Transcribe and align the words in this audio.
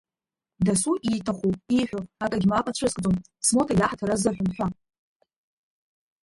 Дасу 0.65 0.91
ииҭаху, 1.09 1.51
ииҳәо 1.75 2.01
акагь 2.23 2.47
мап 2.49 2.65
ацәыскӡом, 2.69 3.15
смоҭа 3.47 3.73
иаҳаҭыр 3.75 4.09
азыҳәан 4.13 4.49
ҳәа. 4.55 4.67